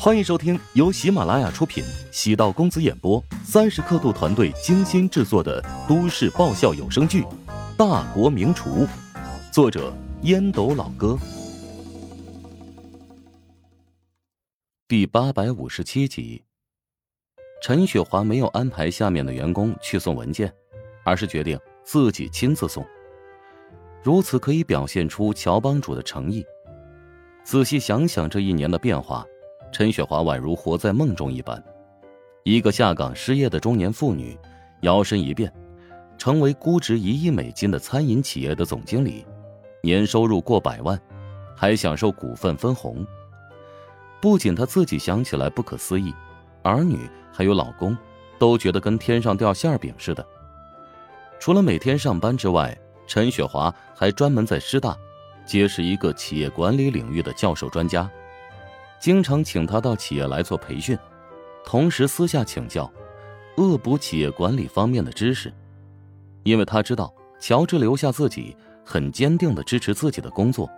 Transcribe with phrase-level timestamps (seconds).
[0.00, 7.22] 欢迎收听由喜马拉雅出品、喜道公子演播、三十刻度团队精心制作的都市爆笑有声剧
[7.76, 8.86] 《大国名厨》，
[9.52, 9.92] 作者
[10.22, 11.18] 烟斗老哥，
[14.86, 16.44] 第八百五十七集。
[17.60, 20.52] 陈雪华没有安排下面的员工去送文件，
[21.04, 22.86] 而是决定自己亲自送。
[24.00, 26.46] 如此可以表现出乔帮主的诚意。
[27.42, 29.26] 仔细想想这一年的变化。
[29.70, 31.62] 陈雪华宛如活在梦中一般，
[32.42, 34.36] 一个下岗失业的中年妇女，
[34.80, 35.52] 摇身一变，
[36.16, 39.26] 成为估值一亿美金的餐饮企业的总经理，
[39.82, 40.98] 年收入过百万，
[41.54, 43.06] 还享受股份分红。
[44.20, 46.12] 不仅她自己想起来不可思议，
[46.62, 47.96] 儿女还有老公，
[48.38, 50.26] 都觉得跟天上掉馅饼似的。
[51.38, 54.96] 除了每天上班之外，陈雪华还专门在师大，
[55.46, 58.10] 结识一个企业管理领域的教授专家。
[59.00, 60.98] 经常请他到企业来做培训，
[61.64, 62.90] 同时私下请教，
[63.56, 65.52] 恶补企业管理方面的知识。
[66.42, 70.68] 因为他知道乔治留下自己，很坚定的支持自己的工作，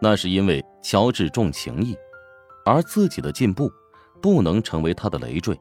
[0.00, 1.94] 那是因为乔治重情义，
[2.64, 3.70] 而自己的进步
[4.22, 5.58] 不能成为他的累赘。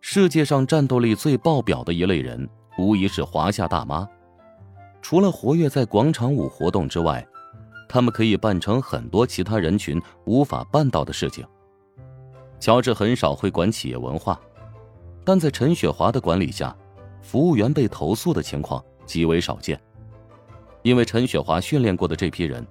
[0.00, 2.48] 世界上战斗力最爆表的一类人，
[2.78, 4.08] 无疑是华夏大妈。
[5.02, 7.26] 除了活跃在广场舞活动之外。
[7.88, 11.46] 他们可以办成很多其他人群无法办到的事情。
[12.58, 14.40] 乔治很少会管企业文化，
[15.24, 16.76] 但在陈雪华的管理下，
[17.20, 19.80] 服务员被投诉的情况极为少见。
[20.82, 22.66] 因为陈雪华训练过的这批人，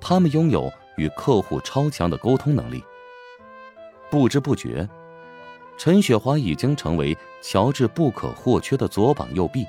[0.00, 2.82] 他们拥有与客户超强的沟通能力。
[4.10, 4.88] 不知不觉，
[5.76, 9.66] 陈雪华已经成为乔治不可或缺的左膀右臂。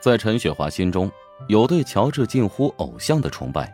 [0.00, 1.10] 在陈雪华心中。
[1.46, 3.72] 有对乔治近乎偶像的崇拜，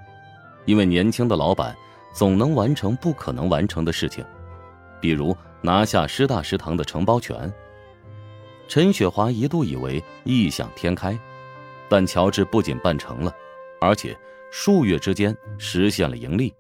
[0.67, 1.75] 因为年轻的老板
[2.13, 4.25] 总能完成不可能完成的事情，
[5.01, 7.53] 比如拿下师大食堂的承包权。
[8.69, 11.19] 陈雪华一度以为异想天开，
[11.89, 13.35] 但乔治不仅办成了，
[13.81, 14.17] 而且
[14.51, 16.55] 数月之间实现了盈利。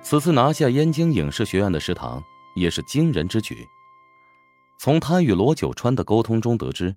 [0.00, 2.22] 此次拿下燕京影视学院的食堂
[2.54, 3.66] 也是惊人之举。
[4.78, 6.94] 从他与罗九川的沟通中得知。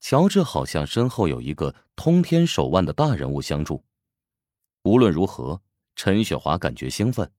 [0.00, 3.84] 乔治好像身后有一个通天手腕的大人物相助。
[4.82, 5.60] 无论如何，
[5.94, 7.30] 陈雪华感觉兴奋，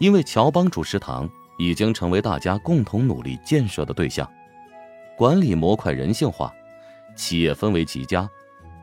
[0.00, 4.28] 因为乔帮主食堂已经成为大家共同努力建设的对象，
[5.16, 6.50] 管理模块人性化，
[7.14, 8.28] 企业氛围极佳，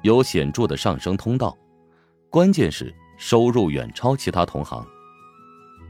[0.04, 1.58] 有显著的上升通道。
[2.30, 4.86] 关键是收入远超其他同行。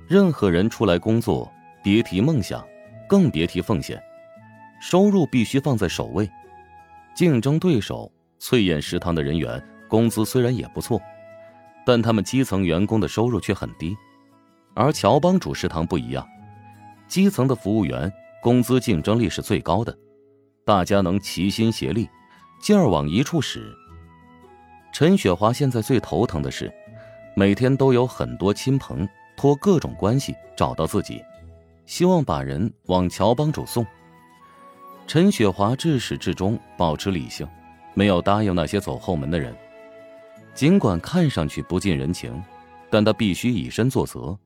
[0.07, 1.51] 任何人出来工作，
[1.83, 2.65] 别提梦想，
[3.09, 4.01] 更别提奉献，
[4.81, 6.27] 收入必须放在首位。
[7.19, 11.01] 竞争对手翠燕食堂的人员工资虽然也不错，
[11.85, 13.93] 但他们基层员工的收入却很低，
[14.73, 16.25] 而乔帮主食堂不一样，
[17.09, 18.09] 基层的服务员
[18.41, 19.93] 工资竞争力是最高的，
[20.63, 22.07] 大家能齐心协力，
[22.61, 23.69] 劲儿往一处使。
[24.93, 26.73] 陈雪华现在最头疼的是，
[27.35, 31.21] 每天都有很多亲朋托各种关系找到自己，
[31.85, 33.85] 希望把人往乔帮主送。
[35.09, 37.47] 陈雪华至始至终保持理性，
[37.95, 39.57] 没有答应那些走后门的人。
[40.53, 42.39] 尽管看上去不近人情，
[42.91, 44.37] 但他必须以身作则。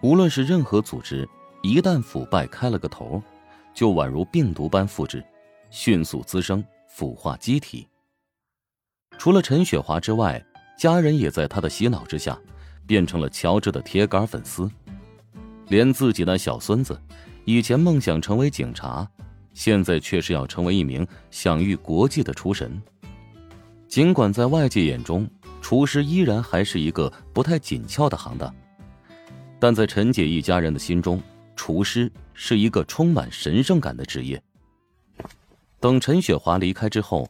[0.00, 1.24] 无论是任何组织，
[1.62, 3.22] 一旦腐败开了个头，
[3.72, 5.24] 就宛如病毒般复制，
[5.70, 7.86] 迅速滋生腐化机体。
[9.16, 10.44] 除了陈雪华之外，
[10.76, 12.36] 家人也在他的洗脑之下，
[12.88, 14.68] 变成了乔治的铁杆粉丝。
[15.68, 17.00] 连自己那小孙子，
[17.44, 19.08] 以前梦想成为警察。
[19.56, 22.80] 现在却是要成为一名享誉国际的厨神。
[23.88, 25.26] 尽管在外界眼中，
[25.62, 28.54] 厨师依然还是一个不太紧俏的行当，
[29.58, 31.22] 但在陈姐一家人的心中，
[31.56, 34.40] 厨师是一个充满神圣感的职业。
[35.80, 37.26] 等陈雪华离开之后，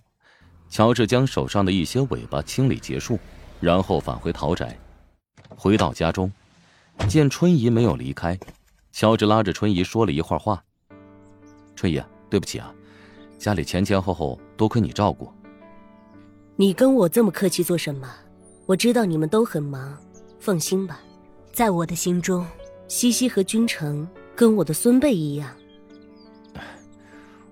[0.68, 3.20] 乔治将手上的一些尾巴清理结束，
[3.60, 4.76] 然后返回陶宅。
[5.48, 6.30] 回到家中，
[7.08, 8.36] 见春姨没有离开，
[8.90, 10.60] 乔治拉着春姨说了一会儿话。
[11.76, 12.02] 春姨。
[12.36, 12.70] 对不起啊，
[13.38, 15.32] 家里前前后后多亏你照顾。
[16.54, 18.14] 你跟我这么客气做什么？
[18.66, 19.96] 我知道你们都很忙，
[20.38, 21.00] 放心吧，
[21.50, 22.46] 在我的心中，
[22.88, 25.50] 西西和君城跟我的孙辈一样。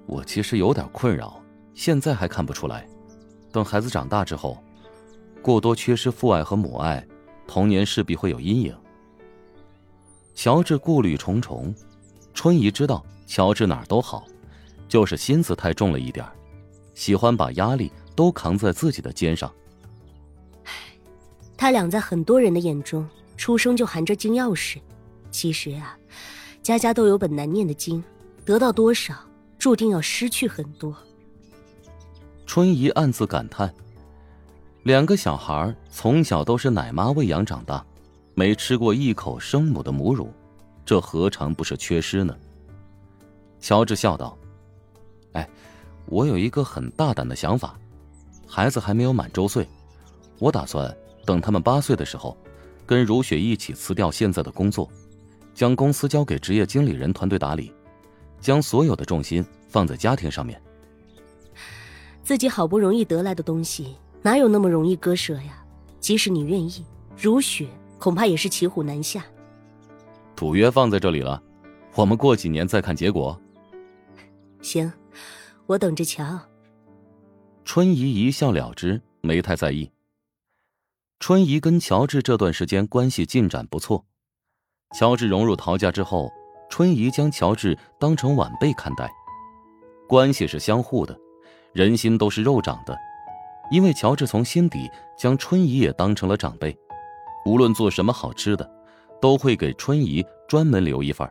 [0.05, 1.43] 我其实有点困扰，
[1.73, 2.87] 现在还看不出来，
[3.51, 4.63] 等孩子长大之后，
[5.41, 7.03] 过多缺失父爱和母爱，
[7.47, 8.77] 童年势必会有阴影。
[10.35, 11.75] 乔治顾虑重重，
[12.35, 14.27] 春姨知道乔治哪儿都好。
[14.95, 16.25] 就是心思太重了一点
[16.95, 19.53] 喜欢把压力都扛在自己的肩上。
[21.57, 23.05] 他俩在很多人的眼中
[23.37, 24.79] 出生就含着金钥匙。
[25.33, 25.99] 其实啊，
[26.63, 28.05] 家家都有本难念的经，
[28.45, 29.17] 得到多少，
[29.59, 30.97] 注定要失去很多。
[32.47, 33.75] 春怡暗自感叹：
[34.85, 37.85] 两个小孩从小都是奶妈喂养长大，
[38.37, 40.33] 没吃过一口生母的母乳，
[40.87, 42.37] 这何尝不是缺失呢？
[43.59, 44.39] 乔治笑道
[45.35, 45.49] ：“哎，
[46.07, 47.79] 我有一个很大胆的想法，
[48.49, 49.69] 孩子还没有满周岁，
[50.41, 50.93] 我打算
[51.25, 52.37] 等他们八岁的时候，
[52.85, 54.91] 跟如雪一起辞掉现在的工作。”
[55.55, 57.73] 将公司交给职业经理人团队打理，
[58.41, 60.61] 将所有的重心放在家庭上面。
[62.25, 65.65] 自己好不容易得来的东西，哪有那么容易割舍呀？
[66.01, 66.85] 即使你愿意，
[67.17, 67.69] 如雪
[68.01, 69.25] 恐怕也是骑虎难下。
[70.35, 71.41] 赌约放在这里了，
[71.95, 73.41] 我们过几年再看结果。
[74.61, 74.93] 行，
[75.67, 76.39] 我等着瞧。
[77.65, 79.91] 春姨一笑了之，没太在意。
[81.19, 84.05] 春姨跟乔治这段时间关系进展不错。
[84.95, 86.31] 乔治融入陶家之后，
[86.69, 89.11] 春姨将乔治当成晚辈看待，
[90.09, 91.19] 关系是相互的，
[91.73, 92.97] 人心都是肉长的。
[93.71, 96.77] 因为乔治从心底将春姨也当成了长辈，
[97.47, 98.71] 无论做什么好吃的，
[99.23, 101.27] 都会给春姨专门留一份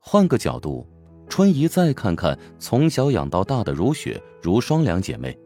[0.00, 0.84] 换个角度，
[1.28, 5.36] 春姨再看看从小养到大的如雪、如霜两姐妹，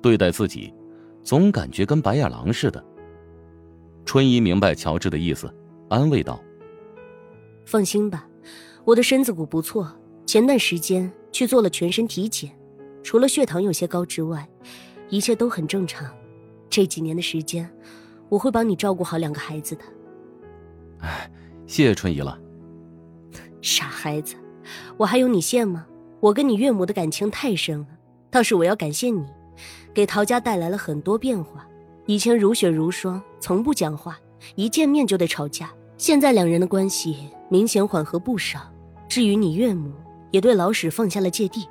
[0.00, 0.72] 对待自己，
[1.22, 2.84] 总感觉跟白眼狼似的。
[4.04, 5.52] 春姨明白乔治的意思，
[5.88, 6.40] 安慰道。
[7.64, 8.28] 放心吧，
[8.84, 9.90] 我的身子骨不错。
[10.26, 12.50] 前段时间去做了全身体检，
[13.02, 14.48] 除了血糖有些高之外，
[15.08, 16.12] 一切都很正常。
[16.70, 17.68] 这几年的时间，
[18.28, 19.84] 我会帮你照顾好两个孩子的。
[21.00, 21.30] 哎，
[21.66, 22.38] 谢谢春姨了。
[23.60, 24.34] 傻孩子，
[24.96, 25.86] 我还用你谢吗？
[26.20, 27.86] 我跟你岳母的感情太深了，
[28.30, 29.24] 倒是我要感谢你，
[29.92, 31.66] 给陶家带来了很多变化。
[32.06, 34.18] 以前如雪如霜，从不讲话，
[34.54, 35.70] 一见面就得吵架。
[35.96, 38.60] 现在两人的关系明显缓和不少。
[39.08, 39.92] 至于你岳母，
[40.30, 41.68] 也对老史放下了芥蒂，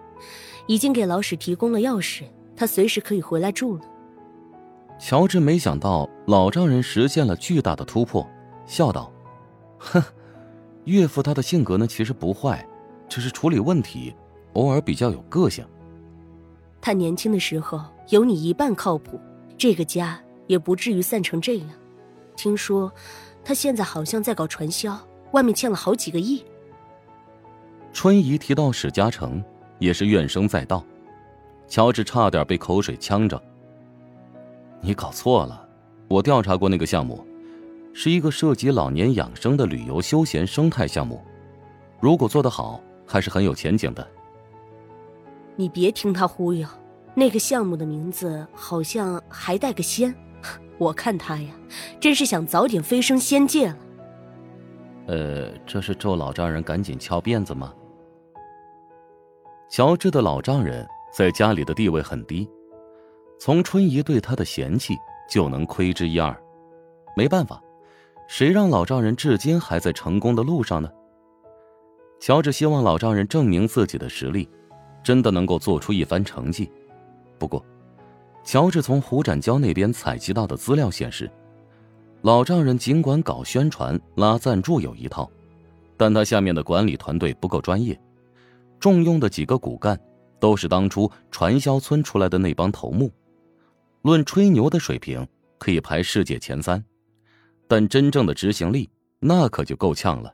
[0.67, 2.23] 已经给老史提供了钥匙，
[2.55, 3.81] 他随时可以回来住了。
[4.99, 8.25] 乔治没想到老丈人实现了巨大的突破，
[8.65, 9.11] 笑道
[9.79, 10.03] ：“哼，
[10.85, 12.65] 岳父他的性格呢，其实不坏，
[13.11, 14.15] 只是处理问题
[14.53, 15.63] 偶尔比较有个性。
[16.79, 19.19] 他年轻的时候有你一半靠谱，
[19.57, 21.67] 这个家也不至于散成这样。
[22.37, 22.89] 听说。”
[23.43, 24.95] 他现在好像在搞传销，
[25.31, 26.45] 外面欠了好几个亿。
[27.91, 29.43] 春姨提到史嘉诚，
[29.79, 30.85] 也是怨声载道。
[31.67, 33.41] 乔治差点被口水呛着。
[34.79, 35.67] 你搞错了，
[36.07, 37.25] 我调查过那个项目，
[37.95, 41.19] 是一个涉及老年养生的旅游休闲生态项目，
[41.99, 42.79] 如果做得好，
[43.11, 44.07] 还是很有前景的。
[45.57, 46.65] 你别听他忽悠，
[47.13, 50.15] 那个项目的名字好像还带个“仙”。
[50.79, 51.51] 我看他呀，
[51.99, 53.77] 真是想早点飞升仙界了。
[55.07, 57.73] 呃，这是咒老丈人赶紧翘辫子吗？
[59.69, 62.49] 乔治的老丈人在家里的地位很低，
[63.37, 64.97] 从春姨对他的嫌弃
[65.29, 66.35] 就能窥之一二。
[67.15, 67.61] 没办法，
[68.27, 70.89] 谁让老丈人至今还在成功的路上呢？
[72.21, 74.47] 乔治希望老丈人证明自己的实力，
[75.03, 76.71] 真的能够做出一番成绩。
[77.37, 77.65] 不过。
[78.43, 81.29] 乔治从胡展娇那边采集到的资料显示，
[82.23, 85.29] 老丈人尽管搞宣传、拉赞助有一套，
[85.95, 87.99] 但他下面的管理团队不够专业，
[88.79, 89.99] 重用的几个骨干
[90.39, 93.11] 都是当初传销村出来的那帮头目，
[94.01, 95.27] 论吹牛的水平
[95.59, 96.83] 可以排世界前三，
[97.67, 100.33] 但真正的执行力那可就够呛了。